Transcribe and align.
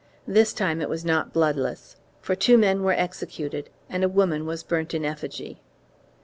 This 0.27 0.51
time 0.51 0.81
it 0.81 0.89
was 0.89 1.05
not 1.05 1.31
bloodless, 1.31 1.95
for 2.21 2.33
two 2.33 2.57
men 2.57 2.81
were 2.81 2.91
executed 2.91 3.69
and 3.87 4.03
a 4.03 4.09
woman 4.09 4.47
was 4.47 4.63
burnt 4.63 4.95
in 4.95 5.05
effigy. 5.05 5.61